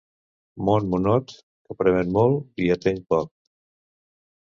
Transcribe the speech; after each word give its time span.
Món, 0.69 0.87
monot, 0.93 1.35
que 1.69 1.79
promet 1.83 2.11
molt 2.19 2.67
i 2.67 2.73
ateny 2.79 3.01
poc. 3.15 3.33